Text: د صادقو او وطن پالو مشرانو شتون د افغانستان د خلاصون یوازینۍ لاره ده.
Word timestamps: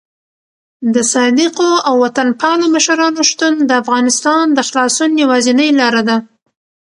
د 0.93 0.95
صادقو 1.13 1.71
او 1.87 1.95
وطن 2.03 2.29
پالو 2.41 2.65
مشرانو 2.75 3.21
شتون 3.29 3.53
د 3.63 3.71
افغانستان 3.81 4.45
د 4.57 4.59
خلاصون 4.67 5.11
یوازینۍ 5.23 5.69
لاره 5.79 6.01
ده. 6.09 6.17